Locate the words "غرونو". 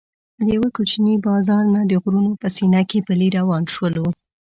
2.03-2.31